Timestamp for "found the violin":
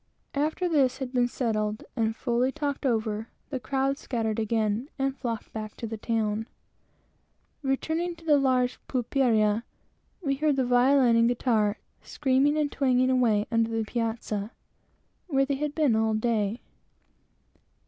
10.37-11.15